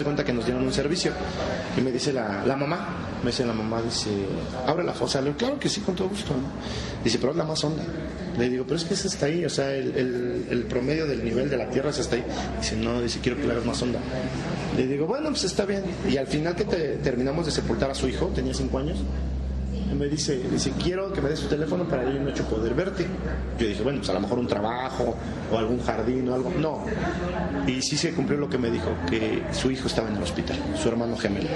[0.00, 1.12] de cuenta que nos dieron un servicio.
[1.76, 2.88] Y me dice la, la mamá,
[3.22, 4.10] me dice la mamá, dice,
[4.66, 5.20] abre la fosa.
[5.20, 6.32] Le digo, claro que sí, con todo gusto.
[6.34, 6.48] ¿no?
[7.04, 7.82] Dice, pero es la más honda.
[8.38, 11.24] Le digo, pero es que es hasta ahí, o sea, el, el- el promedio del
[11.24, 12.24] nivel de la tierra es hasta ahí.
[12.60, 13.98] Dice, no, dice, quiero que la hagas más honda.
[14.76, 15.82] Le digo, bueno, pues está bien.
[16.08, 18.98] Y al final que te- terminamos de sepultar a su hijo, tenía cinco años,
[19.94, 23.06] me dice, dice, quiero que me des tu teléfono para yo noche poder verte.
[23.58, 25.16] Yo dije, bueno, pues a lo mejor un trabajo
[25.52, 26.52] o algún jardín o algo.
[26.58, 26.84] No.
[27.66, 30.56] Y sí se cumplió lo que me dijo, que su hijo estaba en el hospital,
[30.80, 31.48] su hermano gemelo.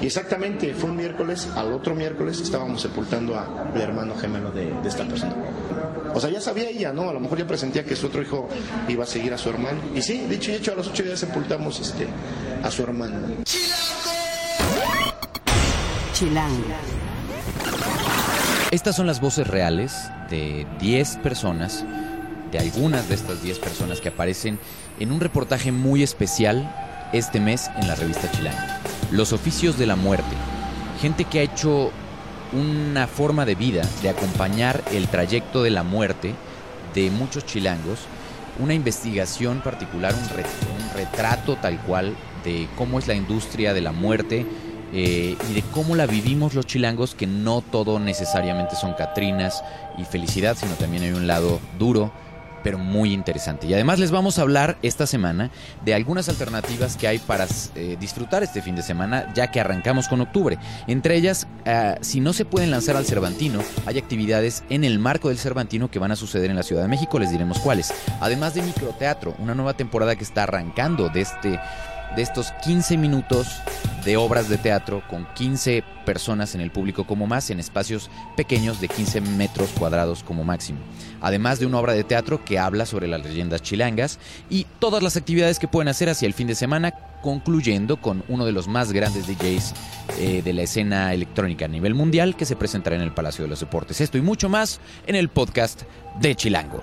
[0.00, 5.04] Y exactamente, fue un miércoles, al otro miércoles estábamos sepultando al hermano gemelo de, esta
[5.04, 5.34] persona.
[6.14, 7.08] O sea, ya sabía ella, ¿no?
[7.08, 8.48] A lo mejor ya presentía que su otro hijo
[8.88, 9.80] iba a seguir a su hermano.
[9.94, 12.06] Y sí, dicho y hecho, a los ocho días sepultamos este,
[12.62, 13.18] a su hermano.
[16.12, 17.01] Chilango.
[18.72, 21.84] Estas son las voces reales de 10 personas,
[22.50, 24.58] de algunas de estas 10 personas que aparecen
[24.98, 26.74] en un reportaje muy especial
[27.12, 28.58] este mes en la revista Chilango.
[29.10, 30.34] Los oficios de la muerte.
[31.02, 31.90] Gente que ha hecho
[32.54, 36.34] una forma de vida de acompañar el trayecto de la muerte
[36.94, 37.98] de muchos chilangos,
[38.58, 44.46] una investigación particular, un retrato tal cual de cómo es la industria de la muerte
[44.92, 49.64] eh, y de cómo la vivimos los chilangos, que no todo necesariamente son Catrinas
[49.98, 52.12] y felicidad, sino también hay un lado duro,
[52.62, 53.66] pero muy interesante.
[53.66, 55.50] Y además les vamos a hablar esta semana
[55.84, 60.08] de algunas alternativas que hay para eh, disfrutar este fin de semana, ya que arrancamos
[60.08, 60.58] con octubre.
[60.86, 65.28] Entre ellas, ah, si no se pueden lanzar al Cervantino, hay actividades en el marco
[65.28, 67.92] del Cervantino que van a suceder en la Ciudad de México, les diremos cuáles.
[68.20, 71.60] Además de microteatro, una nueva temporada que está arrancando de este
[72.16, 73.48] de estos 15 minutos
[74.04, 78.80] de obras de teatro con 15 personas en el público como más en espacios pequeños
[78.80, 80.80] de 15 metros cuadrados como máximo.
[81.20, 84.18] Además de una obra de teatro que habla sobre las leyendas chilangas
[84.50, 88.44] y todas las actividades que pueden hacer hacia el fin de semana, concluyendo con uno
[88.44, 89.74] de los más grandes DJs
[90.18, 93.48] eh, de la escena electrónica a nivel mundial que se presentará en el Palacio de
[93.48, 94.00] los Deportes.
[94.00, 95.82] Esto y mucho más en el podcast
[96.20, 96.80] de Chilango.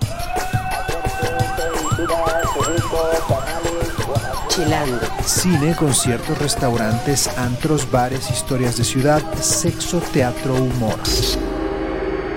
[4.60, 5.00] Chilango.
[5.24, 11.00] Cine, conciertos, restaurantes, antros, bares, historias de ciudad, sexo, teatro, humor.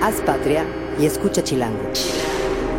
[0.00, 0.64] Haz patria
[0.98, 1.82] y escucha Chilango.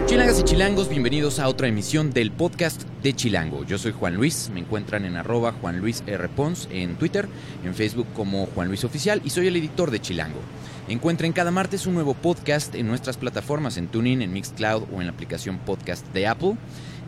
[0.07, 3.63] Chilangas y chilangos, bienvenidos a otra emisión del podcast de Chilango.
[3.65, 6.27] Yo soy Juan Luis, me encuentran en arroba Juan Luis R.
[6.29, 7.27] Pons en Twitter,
[7.63, 10.39] en Facebook como Juan Luis Oficial y soy el editor de Chilango.
[10.87, 15.07] Encuentren cada martes un nuevo podcast en nuestras plataformas en TuneIn, en Mixcloud o en
[15.07, 16.55] la aplicación podcast de Apple.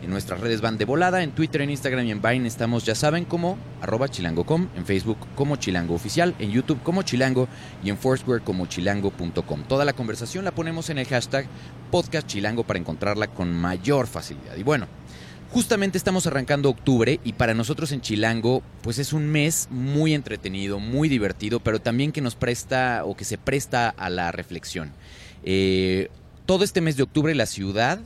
[0.02, 2.94] En nuestras redes van de volada, en Twitter, en Instagram y en Vine estamos, ya
[2.94, 7.48] saben, como arroba chilango.com, en Facebook como Chilango Oficial, en YouTube como Chilango
[7.82, 9.64] y en Foursquare como chilango.com.
[9.64, 11.46] Toda la conversación la ponemos en el hashtag
[11.90, 14.56] podcast chilango para encontrarla con mayor facilidad.
[14.56, 14.86] Y bueno,
[15.50, 20.78] justamente estamos arrancando octubre y para nosotros en Chilango pues es un mes muy entretenido,
[20.78, 24.92] muy divertido, pero también que nos presta o que se presta a la reflexión.
[25.42, 26.08] Eh,
[26.46, 28.00] todo este mes de octubre la ciudad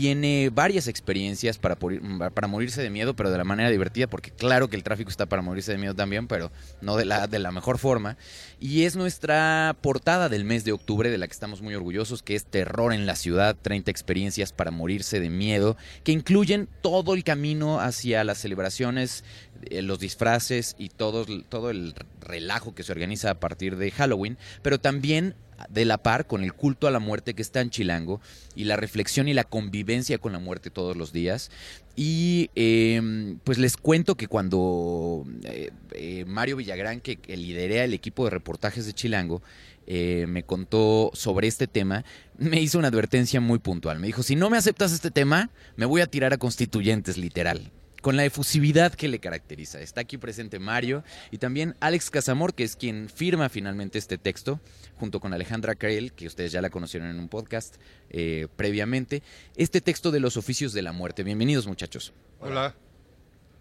[0.00, 2.00] tiene varias experiencias para, por-
[2.32, 5.26] para morirse de miedo, pero de la manera divertida, porque claro que el tráfico está
[5.26, 8.16] para morirse de miedo también, pero no de la, de la mejor forma.
[8.60, 12.34] Y es nuestra portada del mes de octubre, de la que estamos muy orgullosos, que
[12.34, 17.24] es Terror en la Ciudad, 30 experiencias para morirse de miedo, que incluyen todo el
[17.24, 19.24] camino hacia las celebraciones,
[19.70, 24.36] eh, los disfraces y todo, todo el relajo que se organiza a partir de Halloween,
[24.62, 25.34] pero también
[25.68, 28.20] de la par con el culto a la muerte que está en Chilango
[28.54, 31.50] y la reflexión y la convivencia con la muerte todos los días.
[31.94, 37.94] Y eh, pues les cuento que cuando eh, eh, Mario Villagrán, que, que lidera el
[37.94, 39.42] equipo de reportajes de Chilango,
[39.88, 42.04] eh, me contó sobre este tema,
[42.38, 44.00] me hizo una advertencia muy puntual.
[44.00, 47.70] Me dijo, si no me aceptas este tema, me voy a tirar a constituyentes, literal
[48.06, 49.80] con la efusividad que le caracteriza.
[49.80, 51.02] Está aquí presente Mario
[51.32, 54.60] y también Alex Casamor, que es quien firma finalmente este texto,
[54.94, 57.74] junto con Alejandra Carel, que ustedes ya la conocieron en un podcast
[58.10, 59.24] eh, previamente.
[59.56, 61.24] Este texto de los oficios de la muerte.
[61.24, 62.12] Bienvenidos, muchachos.
[62.38, 62.76] Hola.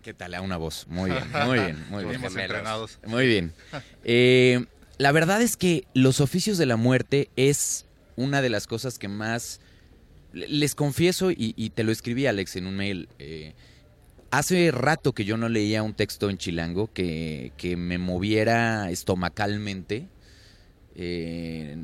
[0.03, 0.35] ¿Qué tal?
[0.35, 0.85] A una voz.
[0.89, 2.23] Muy bien, muy bien, muy bien.
[2.23, 2.99] Entrenados.
[3.07, 3.51] Muy bien.
[4.03, 4.63] Eh,
[4.99, 9.07] la verdad es que los oficios de la muerte es una de las cosas que
[9.07, 9.59] más...
[10.33, 13.09] Les confieso, y, y te lo escribí, Alex, en un mail.
[13.17, 13.55] eh,
[14.37, 20.09] hace rato que yo no leía un texto en chilango que, que me moviera estomacalmente.
[20.95, 21.77] Eh,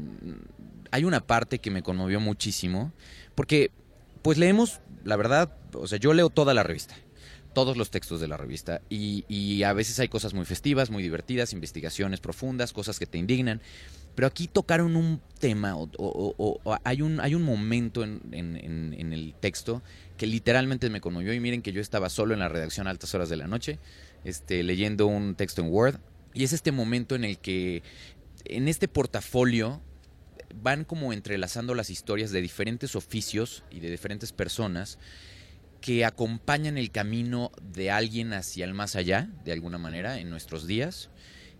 [0.91, 2.91] hay una parte que me conmovió muchísimo,
[3.35, 3.71] porque
[4.21, 6.95] pues leemos, la verdad, o sea, yo leo toda la revista,
[7.53, 11.01] todos los textos de la revista, y, y a veces hay cosas muy festivas, muy
[11.01, 13.61] divertidas, investigaciones profundas, cosas que te indignan,
[14.15, 19.13] pero aquí tocaron un tema, o, hay, un, hay un momento en, en- en- en
[19.13, 19.81] el texto
[20.17, 23.13] que literalmente me conmovió, y miren que yo estaba solo en la redacción a altas
[23.15, 23.79] horas de la noche,
[24.23, 25.99] este, leyendo un texto en Word.
[26.33, 27.81] Y es este momento en el que
[28.45, 29.81] en este portafolio
[30.55, 34.99] van como entrelazando las historias de diferentes oficios y de diferentes personas
[35.79, 40.67] que acompañan el camino de alguien hacia el más allá, de alguna manera, en nuestros
[40.67, 41.09] días.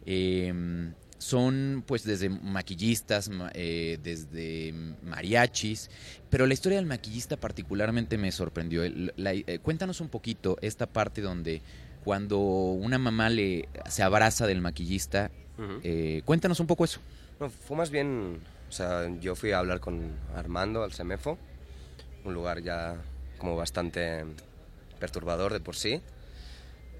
[0.05, 4.73] Em, son pues desde maquillistas, eh, desde
[5.03, 5.91] mariachis,
[6.31, 8.83] pero la historia del maquillista particularmente me sorprendió.
[8.83, 11.61] Eh, cuéntanos un poquito esta parte donde
[12.03, 15.29] cuando una mamá le se abraza del maquillista,
[15.83, 16.99] eh, cuéntanos un poco eso.
[17.67, 21.37] fue más bien, o sea, yo fui a hablar con Armando al Semefo,
[22.25, 22.95] un lugar ya
[23.37, 24.25] como bastante
[24.99, 26.01] perturbador de por sí.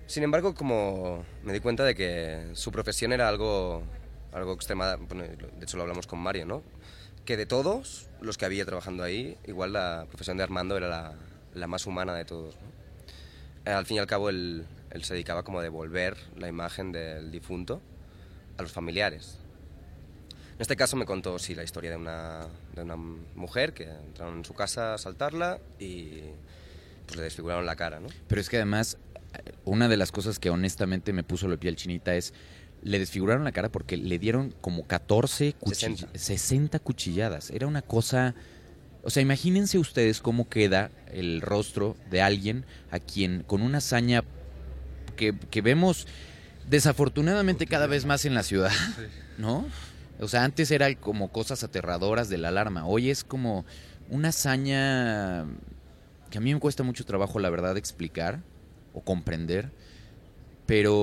[0.06, 3.82] Sin embargo, como me di cuenta de que su profesión era algo
[4.32, 6.64] algo extrema, de hecho lo hablamos con Mario, ¿no?
[7.26, 11.14] Que de todos los que había trabajando ahí, igual la profesión de Armando era la,
[11.54, 12.56] la más humana de todos.
[12.56, 13.72] ¿no?
[13.72, 17.32] Al fin y al cabo, él, él, se dedicaba como a devolver la imagen del
[17.32, 17.82] difunto
[18.58, 19.38] a los familiares.
[20.56, 24.38] En este caso me contó, sí, la historia de una, de una mujer que entraron
[24.38, 26.22] en su casa a asaltarla y
[27.06, 28.08] pues le desfiguraron la cara, ¿no?
[28.28, 28.98] Pero es que además,
[29.66, 32.34] una de las cosas que honestamente me puso la piel chinita es
[32.84, 35.56] le desfiguraron la cara porque le dieron como 14,
[36.14, 36.80] 60.
[36.80, 37.50] cuchilladas.
[37.52, 38.36] Era una cosa...
[39.04, 44.24] O sea, imagínense ustedes cómo queda el rostro de alguien a quien con una hazaña
[45.16, 46.08] que, que vemos
[46.70, 48.72] desafortunadamente cada vez más en la ciudad,
[49.40, 49.66] ¿no?
[50.20, 52.86] O sea, antes era como cosas aterradoras de la alarma.
[52.86, 53.66] Hoy es como
[54.10, 55.46] una hazaña
[56.30, 58.42] que a mí me cuesta mucho trabajo, la verdad, explicar
[58.94, 59.72] o comprender.
[60.66, 60.94] Pero,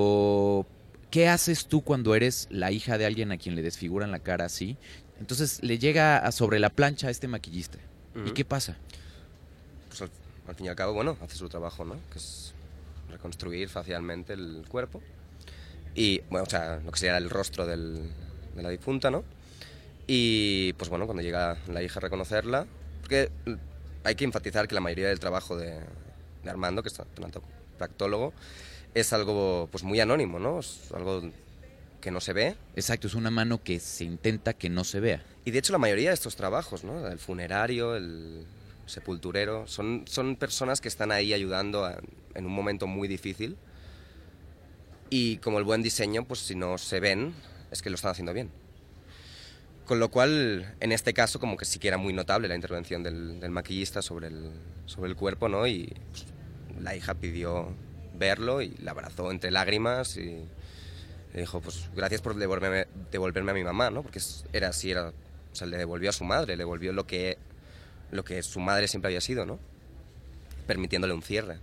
[1.11, 4.45] ¿Qué haces tú cuando eres la hija de alguien a quien le desfiguran la cara
[4.45, 4.77] así?
[5.19, 7.79] Entonces le llega a sobre la plancha a este maquillista.
[8.25, 8.77] ¿Y qué pasa?
[9.87, 11.95] Pues al, fin y al cabo, bueno, hace su trabajo, ¿no?
[12.11, 12.53] Que es
[13.09, 15.01] reconstruir facialmente el cuerpo.
[15.95, 18.11] Y, bueno, o sea, lo que sería el rostro del,
[18.55, 19.23] de la difunta, ¿no?
[20.05, 22.67] Y, pues bueno, cuando llega la hija a reconocerla,
[23.01, 23.31] porque
[24.03, 25.79] hay que enfatizar que la mayoría del trabajo de,
[26.43, 28.33] de Armando, que es tanatopactólogo,
[28.93, 30.59] es algo pues muy anónimo, ¿no?
[30.59, 31.29] Es algo
[32.01, 32.55] que no se ve.
[32.75, 35.23] Exacto, es una mano que se intenta que no se vea.
[35.45, 37.07] Y de hecho la mayoría de estos trabajos, ¿no?
[37.07, 38.45] El funerario, el
[38.85, 41.89] sepulturero, son, son personas que están ahí ayudando
[42.33, 43.57] en un momento muy difícil.
[45.09, 47.33] Y como el buen diseño, pues si no se ven,
[47.71, 48.51] es que lo están haciendo bien.
[49.85, 53.01] Con lo cual, en este caso, como que sí que era muy notable la intervención
[53.01, 54.51] del, maquillista sobre el,
[54.85, 55.65] sobre el cuerpo, ¿no?
[55.65, 56.25] Y pues,
[56.79, 57.73] la hija pidió
[58.19, 60.45] verlo y la abrazó entre lágrimas y
[61.33, 64.03] dijo, pues gracias por devolverme, devolverme a mi mamá, ¿no?
[64.03, 64.19] Porque
[64.53, 67.37] era así, era, o sea, le devolvió a su madre, le devolvió lo que,
[68.11, 69.59] lo que su madre siempre había sido, ¿no?
[70.67, 71.57] Permitiéndole un cierre.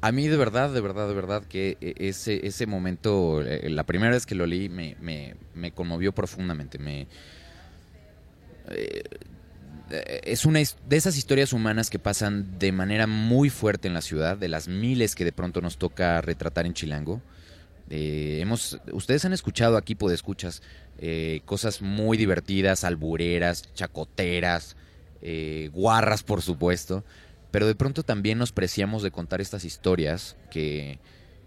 [0.00, 3.84] A mí de verdad, de verdad, de verdad que e, ese, ese momento, eh, la
[3.84, 6.78] primera vez que lo leí me, me, me conmovió profundamente.
[6.78, 7.08] Me,
[8.70, 9.02] eh,
[9.90, 14.36] es una de esas historias humanas que pasan de manera muy fuerte en la ciudad,
[14.36, 17.22] de las miles que de pronto nos toca retratar en Chilango.
[17.90, 20.62] Eh, hemos, ustedes han escuchado aquí, por escuchas,
[20.98, 24.76] eh, cosas muy divertidas, albureras, chacoteras,
[25.72, 27.04] guarras, por supuesto,
[27.50, 30.98] pero de pronto también nos preciamos de contar estas historias que,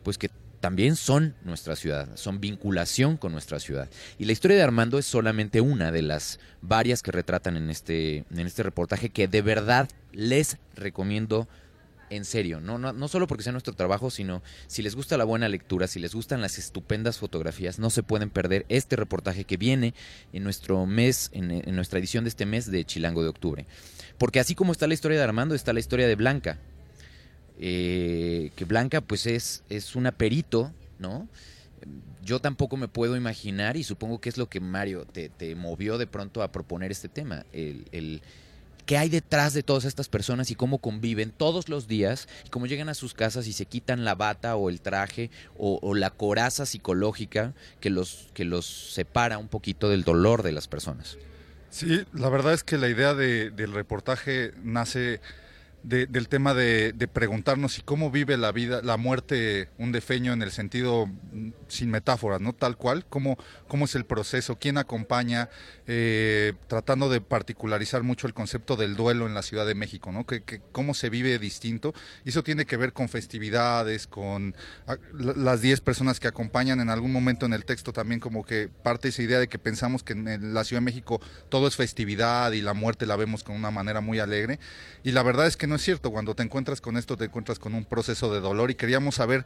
[0.03, 0.29] pues que
[0.61, 3.89] también son nuestra ciudad, son vinculación con nuestra ciudad.
[4.17, 8.23] Y la historia de Armando es solamente una de las varias que retratan en este,
[8.29, 11.49] en este reportaje que de verdad les recomiendo
[12.11, 15.23] en serio, no, no, no solo porque sea nuestro trabajo, sino si les gusta la
[15.23, 19.55] buena lectura, si les gustan las estupendas fotografías, no se pueden perder este reportaje que
[19.55, 19.93] viene
[20.33, 23.65] en nuestro mes, en, en nuestra edición de este mes de Chilango de Octubre.
[24.17, 26.59] Porque así como está la historia de Armando, está la historia de Blanca,
[27.63, 31.27] eh, que Blanca pues es, es una perito, ¿no?
[32.23, 36.07] Yo tampoco me puedo imaginar y supongo que es lo que Mario te, movió de
[36.07, 38.21] pronto a proponer este tema, el, el
[38.87, 42.65] qué hay detrás de todas estas personas y cómo conviven todos los días y cómo
[42.65, 46.65] llegan a sus casas y se quitan la bata o el traje o, la coraza
[46.65, 51.17] psicológica que los, que los separa un poquito del dolor de las personas.
[51.69, 55.21] Sí, la verdad es que la idea de, del reportaje nace
[55.83, 60.51] del tema de, preguntarnos si cómo vive la vida, la muerte un defeño en el
[60.51, 62.53] sentido mm, sin metáforas, ¿no?
[62.53, 65.49] Tal cual, cómo, cómo es el proceso, quién acompaña,
[65.87, 70.25] eh, tratando de particularizar mucho el concepto del duelo en la Ciudad de México, ¿no?
[70.25, 71.93] Que, cómo se vive distinto.
[72.25, 74.55] Y eso tiene que ver con festividades, con
[74.87, 78.69] ah, las 10 personas que acompañan en algún momento en el texto también como que
[78.69, 81.19] parte esa idea de que pensamos que en la Ciudad de México
[81.49, 84.59] todo es festividad y la muerte la vemos con una manera muy alegre.
[85.03, 86.11] Y la verdad es que no es cierto.
[86.11, 89.45] Cuando te encuentras con esto, te encuentras con un proceso de dolor y queríamos saber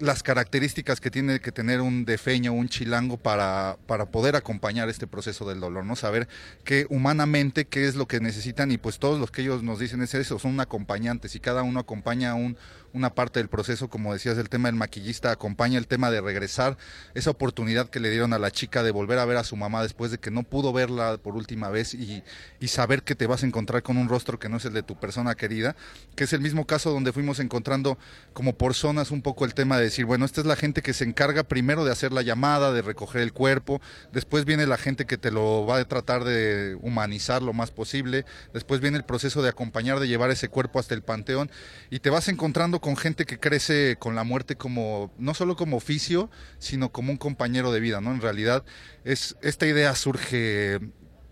[0.00, 5.06] las características que tiene que tener un defeño, un chilango para, para poder acompañar este
[5.06, 5.94] proceso del dolor, ¿no?
[5.94, 6.28] Saber
[6.64, 10.02] que humanamente qué es lo que necesitan y pues todos los que ellos nos dicen
[10.02, 12.56] es eso, son acompañantes y cada uno acompaña un,
[12.92, 16.76] una parte del proceso, como decías, el tema del maquillista acompaña el tema de regresar,
[17.14, 19.82] esa oportunidad que le dieron a la chica de volver a ver a su mamá
[19.82, 22.22] después de que no pudo verla por última vez y,
[22.60, 24.82] y saber que te vas a encontrar con un rostro que no es el de
[24.82, 25.76] tu persona querida,
[26.16, 27.98] que es el mismo caso donde fuimos encontrando
[28.32, 30.92] como por zonas un poco el tema de decir, bueno, esta es la gente que
[30.92, 33.80] se encarga primero de hacer la llamada, de recoger el cuerpo,
[34.12, 38.24] después viene la gente que te lo va a tratar de humanizar lo más posible,
[38.52, 41.50] después viene el proceso de acompañar, de llevar ese cuerpo hasta el panteón
[41.90, 45.76] y te vas encontrando con gente que crece con la muerte como, no solo como
[45.76, 48.12] oficio, sino como un compañero de vida, ¿no?
[48.12, 48.64] En realidad,
[49.04, 50.80] es, esta idea surge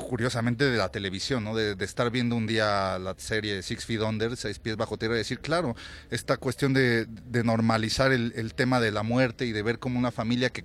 [0.02, 1.54] curiosamente de la televisión, ¿no?
[1.54, 5.18] De, estar viendo un día la serie Six Feet Under, Seis Pies Bajo Tierra, y
[5.18, 5.74] decir, claro,
[6.10, 7.06] esta cuestión de,
[7.44, 10.64] normalizar el, el, tema de la muerte y de ver como una familia que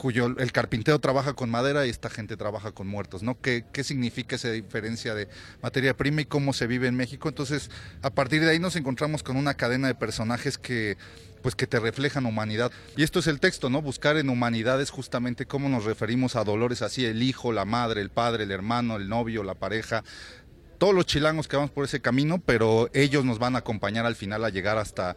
[0.00, 3.38] cuyo el carpintero trabaja con madera y esta gente trabaja con muertos, ¿no?
[3.38, 5.28] ¿Qué, ¿Qué significa esa diferencia de
[5.60, 7.28] materia prima y cómo se vive en México?
[7.28, 10.96] Entonces, a partir de ahí nos encontramos con una cadena de personajes que
[11.42, 12.72] pues que te reflejan humanidad.
[12.96, 13.82] Y esto es el texto, ¿no?
[13.82, 18.00] Buscar en humanidad es justamente cómo nos referimos a dolores así, el hijo, la madre,
[18.00, 20.02] el padre, el hermano, el novio, la pareja,
[20.78, 24.16] todos los chilangos que vamos por ese camino, pero ellos nos van a acompañar al
[24.16, 25.16] final a llegar hasta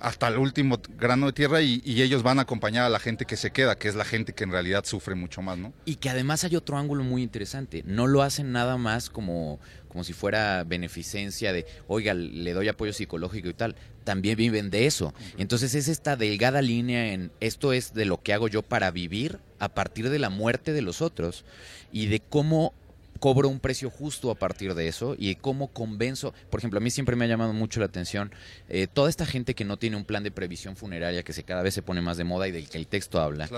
[0.00, 3.36] hasta el último grano de tierra y, ellos van a acompañar a la gente que
[3.36, 5.72] se queda, que es la gente que en realidad sufre mucho más, ¿no?
[5.84, 7.82] Y que además hay otro ángulo muy interesante.
[7.86, 12.92] No lo hacen nada más como, como si fuera beneficencia de, oiga, le doy apoyo
[12.92, 13.76] psicológico y tal.
[14.04, 15.14] También viven de eso.
[15.38, 19.40] Entonces es esta delgada línea en esto es de lo que hago yo para vivir
[19.58, 21.44] a partir de la muerte de los otros
[21.90, 22.74] y de cómo
[23.18, 26.90] cobro un precio justo a partir de eso y cómo convenzo, por ejemplo, a mí
[26.90, 28.32] siempre me ha llamado mucho la atención
[28.68, 31.62] eh, toda esta gente que no tiene un plan de previsión funeraria que se cada
[31.62, 33.48] vez se pone más de moda y del que el texto habla.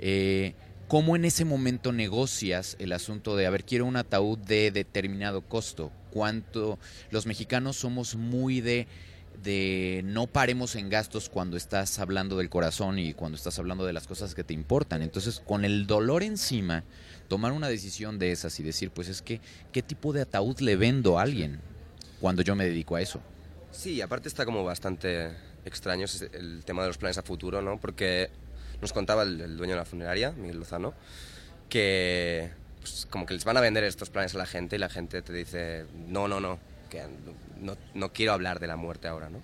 [0.00, 0.54] Eh,
[0.88, 5.42] ¿Cómo en ese momento negocias el asunto de, a ver, quiero un ataúd de determinado
[5.42, 5.92] costo?
[6.10, 6.78] ¿Cuánto?
[7.10, 8.86] Los mexicanos somos muy de
[9.42, 13.92] de no paremos en gastos cuando estás hablando del corazón y cuando estás hablando de
[13.92, 15.02] las cosas que te importan.
[15.02, 16.84] Entonces, con el dolor encima,
[17.28, 19.40] tomar una decisión de esas y decir, pues es que,
[19.72, 21.60] ¿qué tipo de ataúd le vendo a alguien
[22.20, 23.20] cuando yo me dedico a eso?
[23.70, 25.30] Sí, aparte está como bastante
[25.64, 27.78] extraño el tema de los planes a futuro, ¿no?
[27.78, 28.30] Porque
[28.80, 30.94] nos contaba el, dueño de la funeraria, Miguel Lozano,
[31.68, 34.88] que pues, como que les van a vender estos planes a la gente y la
[34.88, 36.58] gente te dice, no, no, no,
[36.88, 37.04] que
[37.60, 39.42] no, no quiero hablar de la muerte ahora, ¿no?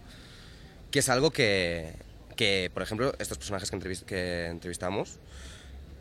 [0.90, 1.92] Que es algo que,
[2.36, 5.18] que por ejemplo, estos personajes que, que entrevistamos,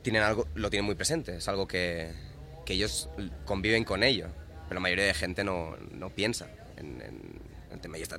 [0.03, 2.12] tienen algo, lo tienen muy presente, es algo que,
[2.65, 3.10] que ellos
[3.45, 4.27] conviven con ello,
[4.67, 7.01] pero la mayoría de gente no, no piensa en,
[7.72, 8.17] el tema y está,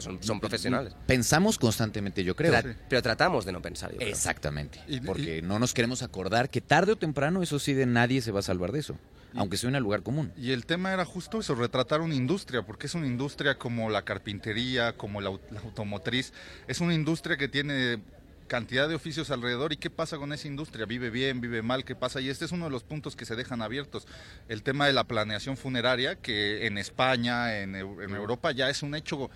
[0.00, 0.94] son, son, profesionales.
[1.06, 2.52] Pensamos constantemente, yo creo.
[2.88, 3.94] pero tratamos de no pensar.
[4.00, 4.80] Exactamente.
[5.04, 8.40] porque no nos queremos acordar que tarde o temprano, eso sí, de nadie se va
[8.40, 8.98] a salvar de eso.
[9.34, 10.32] aunque sea en el lugar común.
[10.36, 14.02] Y el tema era justo eso, retratar una industria, porque es una industria como la
[14.02, 16.32] carpintería, como la automotriz,
[16.66, 18.00] es una industria que tiene
[18.46, 21.94] cantidad de oficios alrededor y qué pasa con esa industria, vive bien, vive mal, qué
[21.94, 22.20] pasa.
[22.20, 24.06] Y este es uno de los puntos que se dejan abiertos.
[24.48, 29.30] El tema de la planeación funeraria, que en España, en, Europa ya es un hecho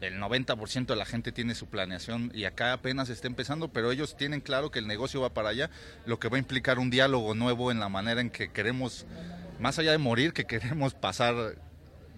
[0.00, 4.16] el 90% de la gente tiene su planeación y acá apenas está empezando, pero ellos
[4.16, 5.70] tienen claro que el negocio va para allá,
[6.06, 9.06] lo que va a implicar un diálogo nuevo en la manera en que queremos,
[9.60, 11.56] más allá de morir, que queremos pasar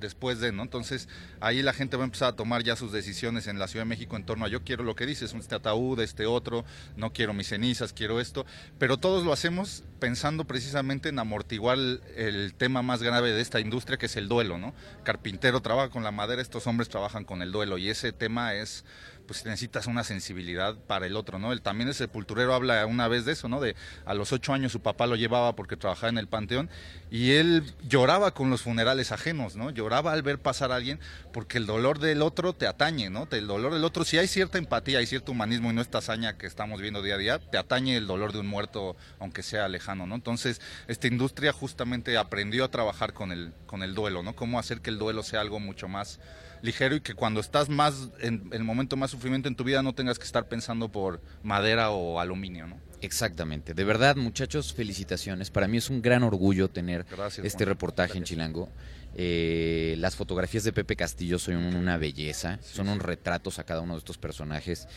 [0.04, 0.62] después de, ¿no?
[0.62, 1.08] Entonces
[1.40, 3.88] ahí la gente va a empezar a tomar ya sus decisiones en la Ciudad de
[3.88, 6.64] México en torno a yo quiero lo que dices, este ataúd, este otro,
[6.96, 8.44] no quiero mis cenizas, quiero esto,
[8.78, 13.96] pero todos lo hacemos pensando precisamente en amortiguar el, tema más grave de esta industria
[13.96, 14.74] que es el duelo, ¿no?
[15.02, 18.84] Carpintero trabaja con la madera, estos hombres trabajan con el duelo y ese tema es
[19.26, 21.52] pues necesitas una sensibilidad para el otro, ¿no?
[21.52, 23.60] El, también el sepulturero habla una vez de eso, ¿no?
[23.60, 26.70] De a los ocho años su papá lo llevaba porque trabajaba en el panteón
[27.10, 29.70] y él lloraba con los funerales ajenos, ¿no?
[29.70, 31.00] Lloraba al ver pasar a alguien
[31.32, 33.28] porque el dolor del otro te atañe, ¿no?
[33.30, 36.36] El dolor del otro, si hay cierta empatía, hay cierto humanismo y no esta hazaña
[36.36, 39.68] que estamos viendo día a día, te atañe el dolor de un muerto aunque sea
[39.68, 40.14] lejano, ¿no?
[40.14, 44.34] Entonces, esta industria justamente aprendió a trabajar con el, con el duelo, ¿no?
[44.34, 46.20] Cómo hacer que el duelo sea algo mucho más
[46.62, 49.94] ligero y que cuando estás más en el momento más sufrimiento en tu vida no
[49.94, 52.78] tengas que estar pensando por madera o aluminio, ¿no?
[53.00, 53.74] Exactamente.
[53.74, 55.50] De verdad, muchachos, felicitaciones.
[55.50, 57.04] Para mí es un gran orgullo tener
[57.42, 58.70] este reportaje en Chilango.
[59.14, 63.92] Eh, las fotografías de Pepe Castillo son una belleza, son un retratos a cada uno
[63.94, 64.88] de estos personajes.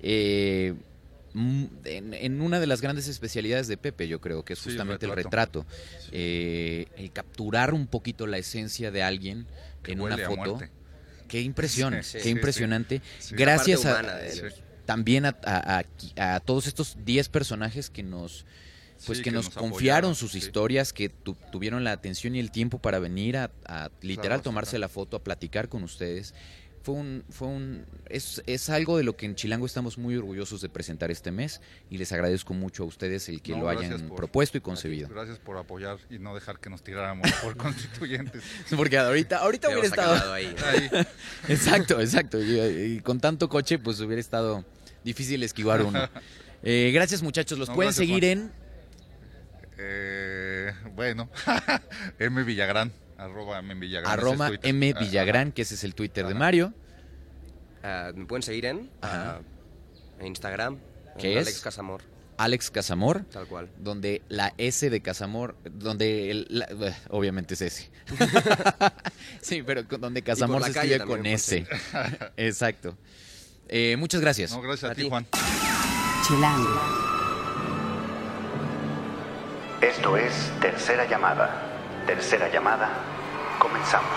[0.00, 0.74] Eh,
[1.84, 5.64] en, una de las grandes especialidades de Pepe, yo creo que es justamente el retrato.
[6.10, 9.46] Eh, el capturar un poquito la esencia de alguien
[9.86, 10.58] en una foto
[11.32, 13.00] qué impresión, Sí, qué sí, impresionante.
[13.18, 13.34] Sí.
[13.34, 14.02] Gracias a,
[14.84, 15.82] también a, a-
[16.18, 18.44] a- a todos estos 10 personajes que nos
[19.06, 19.70] pues que, que nos, nos confiaron
[20.10, 23.90] apoyaron, sus historias, que tu- tuvieron la atención y el tiempo para venir a, a
[24.02, 26.34] literal tomarse la foto, a platicar con ustedes.
[26.82, 30.60] Fue un, fue un, es, es algo de lo que en Chilango estamos muy orgullosos
[30.60, 31.60] de presentar este mes
[31.90, 35.08] y les agradezco mucho a ustedes el que No, lo hayan por- propuesto y concebido.
[35.08, 38.42] Gracias por apoyar y no dejar que nos tiráramos por constituyentes.
[38.76, 40.32] Porque ahorita, ahorita Te hubiera estado...
[40.32, 40.54] ahí.
[40.66, 40.90] Ahí.
[41.48, 42.42] Exacto, exacto.
[42.42, 42.58] Y,
[42.96, 44.64] y con tanto coche, pues hubiera estado
[45.04, 46.08] difícil esquivar uno.
[46.64, 48.38] Eh, gracias muchachos, los No, pueden gracias, seguir Juan.
[48.46, 48.52] en
[49.78, 51.28] Eh, bueno,
[52.18, 54.18] M Villagrán, arroba M Villagrán.
[54.54, 54.58] es.
[54.62, 56.34] M Ah, Villagrán, que ese es el Twitter de.
[56.34, 56.72] Mario.
[57.82, 59.40] Ah, me pueden seguir en ah,
[60.20, 60.78] Instagram.
[61.18, 61.46] ¿Qué en es?
[61.48, 62.02] Alex Casamor,
[62.38, 63.68] Alex Casamor, tal cual.
[63.78, 67.90] donde la S de Casamor, donde el, la- eh, obviamente es S.
[69.40, 71.66] sí, pero con- donde Casamor la se calle escribe con S.
[72.36, 72.96] Exacto.
[73.68, 74.52] Eh, muchas gracias.
[74.52, 75.08] No, gracias a, ti.
[75.08, 75.26] Juan.
[76.26, 76.80] Chilango.
[79.80, 81.68] Esto es Tercera Llamada.
[82.06, 82.90] Tercera Llamada.
[83.58, 84.10] Comenzamos.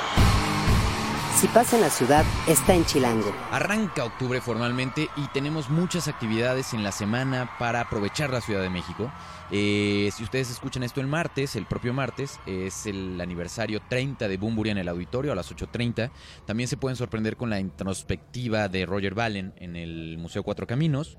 [1.35, 3.35] Si pasa en la ciudad, está en Chilango.
[3.51, 8.69] Arranca octubre formalmente y tenemos muchas actividades en la semana para aprovechar la Ciudad de
[8.69, 9.11] México.
[9.51, 14.37] Eh, si ustedes escuchan esto el martes, el propio martes, es el aniversario 30 de
[14.37, 16.09] Bumburi en el auditorio a las 8.30.
[16.45, 21.17] También se pueden sorprender con la introspectiva de Roger Ballen en el Museo Cuatro Caminos.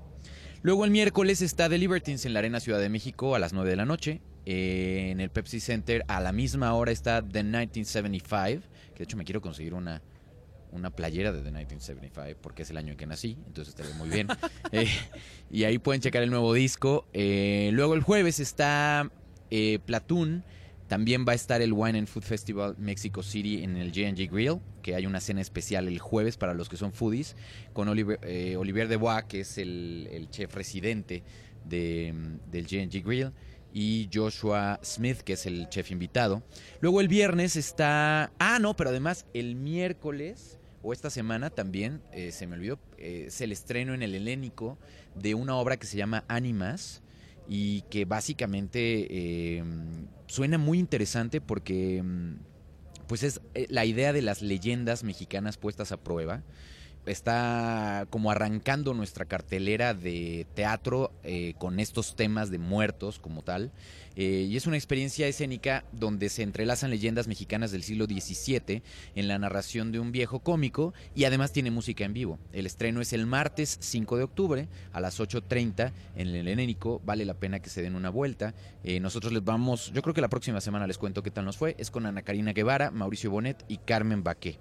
[0.61, 3.69] Luego el miércoles está The Libertines en la Arena Ciudad de México a las 9
[3.69, 4.21] de la noche.
[4.45, 9.17] Eh, en el Pepsi Center a la misma hora está The 1975, que de hecho
[9.17, 10.01] me quiero conseguir una,
[10.71, 14.09] una playera de The 1975 porque es el año en que nací, entonces estaría muy
[14.09, 14.27] bien.
[14.71, 14.89] Eh,
[15.49, 17.07] y ahí pueden checar el nuevo disco.
[17.13, 19.09] Eh, luego el jueves está
[19.85, 20.43] Platoon.
[20.87, 24.59] También va a estar el Wine and Food Festival Mexico City en el J&G Grill,
[24.81, 27.35] que hay una cena especial el jueves para los que son foodies,
[27.73, 31.23] con Oliver, eh, Olivier Debois, que es el, chef residente
[31.65, 32.13] de,
[32.49, 33.33] del Grill,
[33.73, 36.41] y Joshua Smith, que es el chef invitado.
[36.79, 38.31] Luego el viernes está...
[38.39, 43.25] Ah, no, pero además el miércoles o esta semana también, eh, se me olvidó, eh,
[43.27, 44.77] es el estreno en el Helénico
[45.15, 47.01] de una obra que se llama Ánimas
[47.47, 49.63] y que básicamente eh,
[50.27, 52.35] suena muy interesante porque mm,
[53.07, 56.43] pues es eh, la idea de las leyendas mexicanas puestas a prueba.
[57.07, 63.71] Está como arrancando nuestra cartelera de teatro eh, con estos temas de muertos como tal.
[64.19, 68.81] Eh, y es una experiencia escénica donde se entrelazan leyendas mexicanas del siglo XVII
[69.13, 72.39] en la narración de un viejo cómico y además tiene música en vivo.
[72.51, 76.99] El estreno es el martes 5 de octubre a las 8.30 en el Helénico.
[77.05, 78.55] Vale la pena que se den una vuelta.
[78.83, 81.57] Eh, nosotros les vamos, yo creo que la próxima semana les cuento qué tal nos
[81.57, 81.75] fue.
[81.77, 84.59] Es con Ana Karina Guevara, Mauricio Bonet y Carmen Baqué.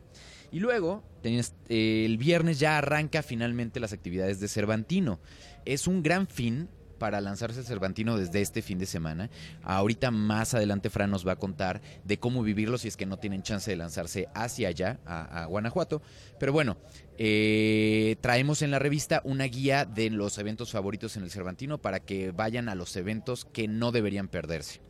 [0.53, 5.21] Y luego, tenías- eh, el viernes ya arranca finalmente las actividades de Cervantino.
[5.65, 9.29] Es un gran fin para lanzarse el Cervantino desde este fin de semana.
[9.63, 13.19] Ahorita más adelante Fran nos va a contar de cómo vivirlo si es que no
[13.19, 16.01] tienen chance de lanzarse hacia allá, a Guanajuato.
[16.39, 16.79] Pero bueno,
[17.19, 22.01] eh, traemos en la revista una guía de los eventos favoritos en el Cervantino para
[22.01, 24.81] que vayan a los eventos que no deberían perderse.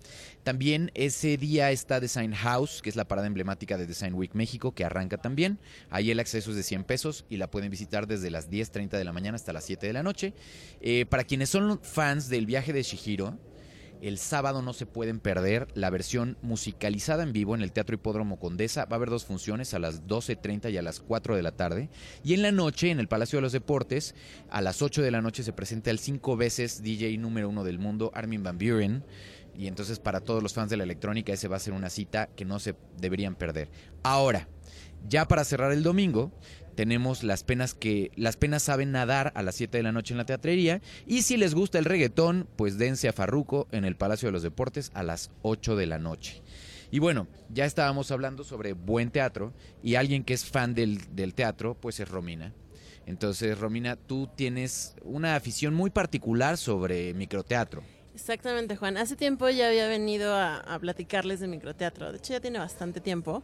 [0.42, 4.72] También ese día está Design House, que es la parada emblemática de Design Week México,
[4.72, 5.58] que arranca también.
[5.90, 9.04] Ahí el acceso es de 100 pesos y la pueden visitar desde las 10.30 de
[9.04, 10.34] la mañana hasta las 7 de la noche.
[10.80, 13.38] Eh, para quienes son fans del viaje de Shihiro,
[14.02, 18.38] el sábado no se pueden perder la versión musicalizada en vivo en el Teatro Hipódromo
[18.38, 18.84] Condesa.
[18.84, 21.88] Va a haber dos funciones a las 12.30 y a las 4 de la tarde.
[22.22, 24.14] Y en la noche, en el Palacio de los Deportes,
[24.50, 27.78] a las 8 de la noche se presenta el cinco veces DJ número uno del
[27.78, 29.04] mundo, Armin Van Buren.
[29.56, 32.28] Y entonces para todos los fans de la electrónica ese va a ser una cita
[32.36, 33.70] que no se deberían perder.
[34.02, 34.48] Ahora,
[35.08, 36.32] ya para cerrar el domingo,
[36.76, 40.18] tenemos las penas que las penas saben nadar a las 7 de la noche en
[40.18, 44.28] la teatrería y si les gusta el reggaetón, pues dense a Farruco en el Palacio
[44.28, 46.42] de los Deportes a las 8 de la noche.
[46.90, 51.34] Y bueno, ya estábamos hablando sobre buen teatro y alguien que es fan del, del
[51.34, 52.52] teatro, pues es Romina.
[53.06, 57.82] Entonces, Romina, tú tienes una afición muy particular sobre microteatro.
[58.14, 58.96] Exactamente, Juan.
[58.96, 62.12] Hace tiempo ya había venido a, a platicarles de microteatro.
[62.12, 63.42] De hecho, ya tiene bastante tiempo.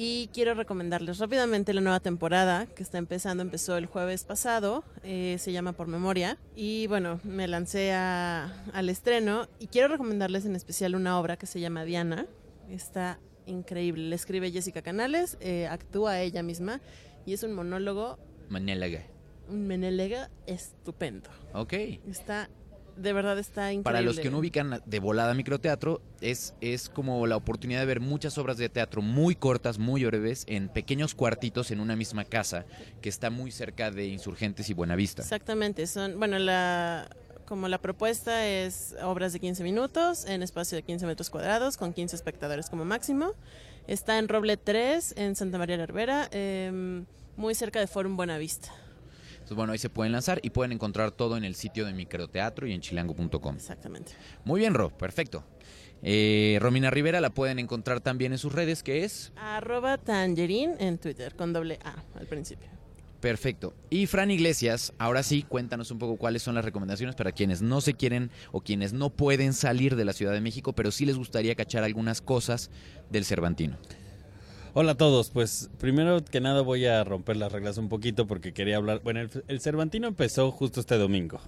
[0.00, 3.42] Y quiero recomendarles rápidamente la nueva temporada que está empezando.
[3.42, 4.84] Empezó el jueves pasado.
[5.02, 6.38] eh, se llama Por Memoria.
[6.54, 9.48] Y bueno, me lancé a- al estreno.
[9.58, 12.26] Y quiero recomendarles en especial una obra que se llama Diana.
[12.70, 14.08] Está increíble.
[14.08, 15.36] La escribe Jessica Canales.
[15.40, 16.80] eh, actúa ella misma.
[17.26, 19.02] Y es un monólogo, Manélaga.
[19.48, 21.28] un menelega estupendo.
[21.54, 21.72] Ok.
[22.06, 22.48] Está
[22.98, 23.84] de verdad está increíble.
[23.84, 28.00] Para los que no ubican de volada microteatro, es, es como la oportunidad de ver
[28.00, 32.66] muchas obras de teatro muy cortas, muy breves, en pequeños cuartitos en una misma casa,
[33.00, 35.22] que está muy cerca de Insurgentes y Buenavista.
[35.22, 37.08] Exactamente, son, bueno, la
[37.48, 41.94] como la propuesta es obras de 15 minutos en espacio de 15 metros cuadrados con
[41.94, 43.32] 15 espectadores como máximo.
[43.86, 47.06] Está en Roble 3 en Santa María la Herrera, em,
[47.38, 48.68] muy cerca de Forum Buenavista.
[49.48, 52.66] Entonces, bueno, ahí se pueden lanzar y pueden encontrar todo en el sitio de microteatro
[52.66, 53.54] y en chilango.com.
[53.54, 54.12] Exactamente.
[54.44, 55.42] Muy bien, Ro, perfecto.
[56.02, 60.98] Eh, Romina Rivera la pueden encontrar también en sus redes, que es Arroba Tangerín en
[60.98, 62.68] Twitter, con doble A al principio.
[63.20, 63.72] Perfecto.
[63.88, 67.80] Y Fran Iglesias, ahora sí, cuéntanos un poco cuáles son las recomendaciones para quienes no
[67.80, 71.16] se quieren o quienes no pueden salir de la Ciudad de México, pero sí les
[71.16, 72.70] gustaría cachar algunas cosas
[73.08, 73.78] del Cervantino.
[74.80, 78.52] Hola a todos, pues primero que nada voy a romper las reglas un poquito porque
[78.52, 81.40] quería hablar, bueno, el, el Cervantino empezó justo este domingo.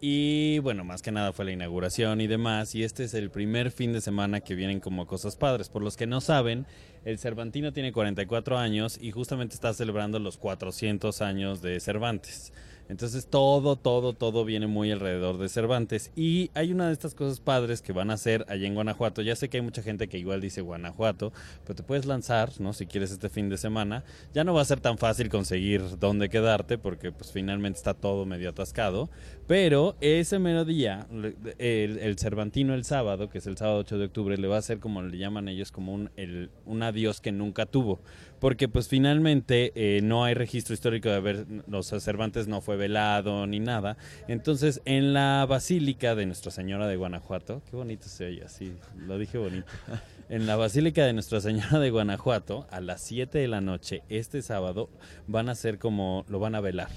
[0.00, 2.74] Y bueno, más que nada fue la inauguración y demás.
[2.74, 5.68] Y este es el primer fin de semana que vienen como cosas padres.
[5.68, 6.64] Por los que no saben,
[7.04, 12.54] el Cervantino tiene 44 años y justamente está celebrando los 400 años de Cervantes.
[12.92, 16.12] Entonces todo, todo, todo viene muy alrededor de Cervantes.
[16.14, 19.22] Y hay una de estas cosas padres que van a hacer allá en Guanajuato.
[19.22, 21.32] Ya sé que hay mucha gente que igual dice Guanajuato,
[21.64, 22.74] pero te puedes lanzar, ¿no?
[22.74, 24.04] Si quieres este fin de semana.
[24.34, 28.26] Ya no va a ser tan fácil conseguir dónde quedarte porque pues finalmente está todo
[28.26, 29.08] medio atascado.
[29.46, 31.06] Pero ese mero día,
[31.58, 34.80] el, Cervantino el sábado, que es el sábado 8 de octubre, le va a hacer
[34.80, 38.00] como le llaman ellos, como un, el, un adiós que nunca tuvo.
[38.42, 43.46] Porque pues finalmente eh, no hay registro histórico de haber, los Cervantes no fue velado
[43.46, 43.96] ni nada.
[44.26, 49.16] Entonces en la Basílica de Nuestra Señora de Guanajuato, qué bonito se oye, así, lo
[49.16, 49.68] dije bonito.
[50.28, 54.42] En la Basílica de Nuestra Señora de Guanajuato, a las 7 de la noche, este
[54.42, 54.88] sábado,
[55.28, 56.88] van a ser como, lo van a velar.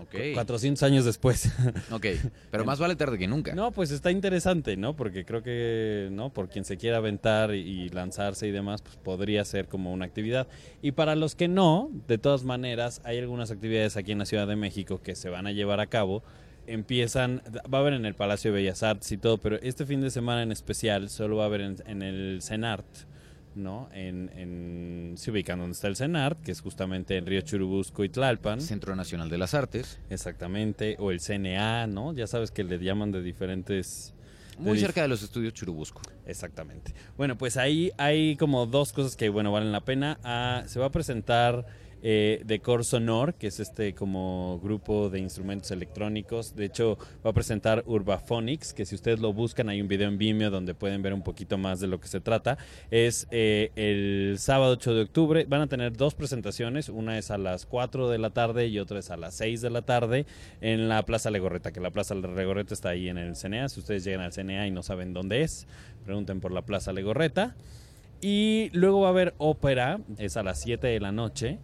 [0.00, 0.34] Ok.
[0.34, 1.50] 400 años después.
[1.90, 2.06] Ok,
[2.50, 3.54] pero más vale tarde que nunca.
[3.54, 4.94] No, pues está interesante, ¿no?
[4.94, 6.30] Porque creo que, ¿no?
[6.30, 10.04] Por quien se quiera aventar y, y lanzarse y demás, pues podría ser como una
[10.04, 10.46] actividad.
[10.82, 14.46] Y para los que no, de todas maneras, hay algunas actividades aquí en la Ciudad
[14.46, 16.22] de México que se van a llevar a cabo.
[16.66, 20.00] Empiezan, va a haber en el Palacio de Bellas Artes y todo, pero este fin
[20.02, 22.84] de semana en especial solo va a haber en, en el CENART,
[23.54, 23.88] ¿no?
[23.92, 28.08] En, en, se ubican donde está el CENART, que es justamente en Río Churubusco y
[28.08, 28.60] Tlalpan.
[28.60, 30.00] Centro Nacional de las Artes.
[30.10, 32.12] Exactamente, o el CNA, ¿no?
[32.12, 34.14] Ya sabes que le llaman de diferentes...
[34.58, 36.02] Muy de cerca de los estudios Churubusco.
[36.26, 36.92] Exactamente.
[37.16, 40.18] Bueno, pues ahí hay como dos cosas que, bueno, valen la pena.
[40.24, 41.64] Ah, se va a presentar
[42.02, 46.54] eh, Decor Sonor, que es este como grupo de instrumentos electrónicos.
[46.54, 50.18] De hecho, va a presentar Urbaphonics, que si ustedes lo buscan, hay un video en
[50.18, 52.58] Vimeo donde pueden ver un poquito más de lo que se trata.
[52.90, 55.46] Es eh, el sábado 8 de octubre.
[55.48, 56.88] Van a tener dos presentaciones.
[56.88, 59.70] Una es a las 4 de la tarde y otra es a las 6 de
[59.70, 60.26] la tarde
[60.60, 63.68] en la Plaza Legorreta, que la Plaza Legorreta está ahí en el CNA.
[63.68, 65.66] Si ustedes llegan al CNA y no saben dónde es,
[66.04, 67.56] pregunten por la Plaza Legorreta.
[68.20, 71.58] Y luego va a haber ópera, es a las 7 de la noche.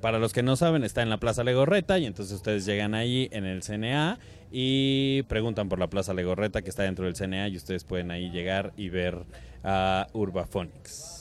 [0.00, 3.28] Para los que no saben, está en la Plaza Legorreta y entonces ustedes llegan ahí
[3.32, 4.18] en el CNA
[4.52, 8.30] y preguntan por la Plaza Legorreta que está dentro del CNA y ustedes pueden ahí
[8.30, 9.24] llegar y ver
[9.64, 11.15] a Urbaphonics.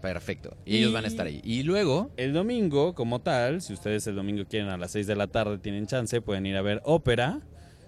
[0.00, 0.56] Perfecto.
[0.64, 1.40] Y, ellos van a estar ahí.
[1.44, 2.10] Y luego.
[2.16, 5.58] El domingo, como tal, si ustedes el domingo quieren a las 6 de la tarde,
[5.58, 7.40] tienen chance, pueden ir a ver ópera.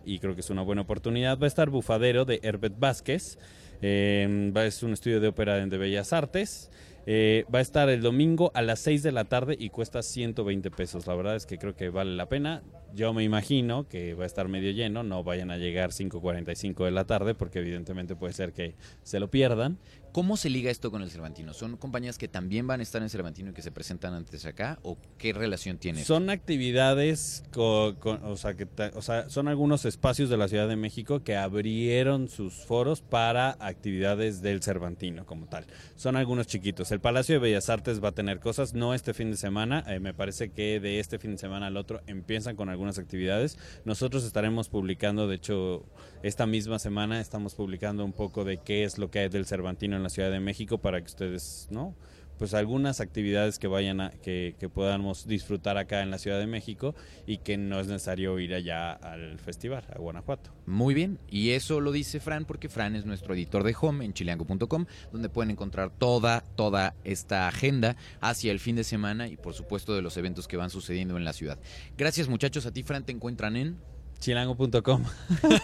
[0.05, 1.39] Y creo que es una buena oportunidad.
[1.39, 3.39] Va a estar Bufadero de Herbert Vázquez.
[3.83, 6.71] Eh, es un estudio de ópera de Bellas Artes.
[7.11, 10.71] Eh, va a estar el domingo a las 6 de la tarde y cuesta 120
[10.71, 11.07] pesos.
[11.07, 12.63] La verdad es que creo que vale la pena.
[12.95, 16.91] Yo me imagino que va a estar medio lleno, no vayan a llegar 5.45 de
[16.91, 19.79] la tarde porque evidentemente puede ser que se lo pierdan.
[20.13, 21.55] ¿Cómo se liga esto con el Cervantino?
[21.55, 24.79] ¿Son compañías que también van a estar en Cervantino y que se presentan antes acá?
[24.83, 26.05] ¿O qué relación tiene?
[26.05, 30.69] Son actividades, con, con, o, sea, que, o sea, son algunos espacios de la Ciudad
[30.69, 35.67] de México que abrieron sus foros para actividades del Cervantino como tal.
[35.97, 36.91] Son algunos chiquitos.
[36.91, 40.01] El Palacio de Bellas Artes va a tener cosas, no este fin de semana, eh,
[40.01, 43.59] me parece que de este fin de semana al otro empiezan con algunas actividades.
[43.85, 45.85] Nosotros estaremos publicando, de hecho,
[46.23, 49.97] esta misma semana estamos publicando un poco de qué es lo que hay del Cervantino
[49.97, 51.95] en la Ciudad de México para que ustedes, ¿no?
[52.39, 56.47] pues algunas actividades que vayan a, que, que podamos disfrutar acá en la Ciudad de
[56.47, 56.95] México
[57.27, 60.51] y que no es necesario ir allá al festival, a Guanajuato.
[60.65, 64.15] Muy bien, y eso lo dice Fran porque Fran es nuestro editor de home en
[64.15, 69.55] chileango.com, donde pueden encontrar toda, toda esta agenda hacia el fin de semana y por
[69.55, 71.59] supuesto de los eventos que van sucediendo en la ciudad.
[71.97, 73.79] Gracias muchachos, a ti Fran te encuentran en
[74.21, 75.05] Chilango.com.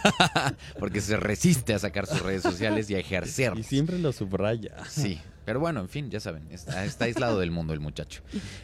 [0.78, 3.54] porque se resiste a sacar sus redes sociales y a ejercer.
[3.56, 4.76] Y siempre lo subraya.
[4.88, 8.22] Sí, pero bueno, en fin, ya saben, está, está aislado del mundo el muchacho.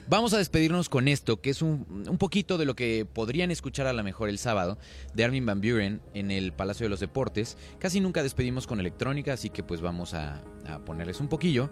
[0.09, 3.87] Vamos a despedirnos con esto, que es un, un poquito de lo que podrían escuchar
[3.87, 4.79] a lo mejor el sábado
[5.14, 7.57] de Armin Van Buren en el Palacio de los Deportes.
[7.79, 11.70] Casi nunca despedimos con electrónica, así que pues vamos a, a ponerles un poquillo.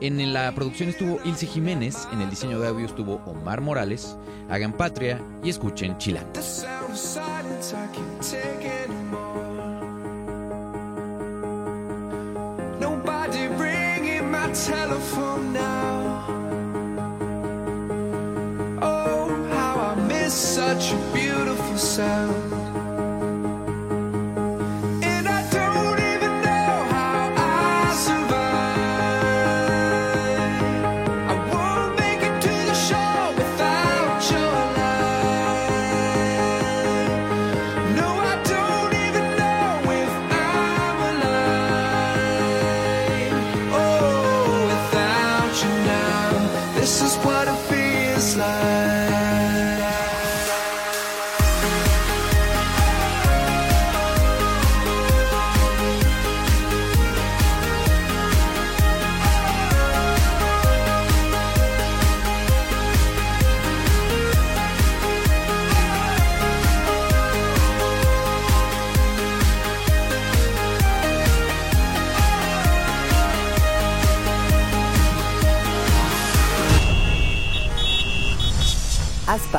[0.00, 4.16] En la producción estuvo Ilse Jiménez, en el diseño de audio estuvo Omar Morales.
[4.48, 6.32] Hagan patria y escuchen Chilango.
[7.74, 8.58] I can't take.
[12.80, 16.24] Nobody ringing my telephone now.
[18.80, 22.57] Oh, how I miss such a beautiful sound.